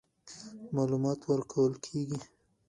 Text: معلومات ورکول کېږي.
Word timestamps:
معلومات 0.75 1.19
ورکول 1.29 1.73
کېږي. 1.85 2.19